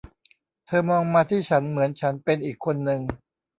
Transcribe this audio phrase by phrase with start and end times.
[0.65, 3.01] เธอมองมาที่ฉันเหมือนฉันเป็นอีกคนนึง